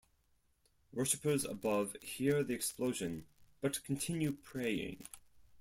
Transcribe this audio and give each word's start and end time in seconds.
Worshipers 0.93 1.45
above 1.45 1.95
hear 2.01 2.43
the 2.43 2.55
explosion 2.55 3.27
but 3.61 3.83
continue 3.83 4.31
praying. 4.31 5.05